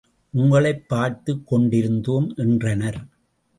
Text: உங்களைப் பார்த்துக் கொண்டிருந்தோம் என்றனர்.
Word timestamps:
உங்களைப் 0.33 0.89
பார்த்துக் 0.89 1.47
கொண்டிருந்தோம் 1.47 2.33
என்றனர். 2.35 3.01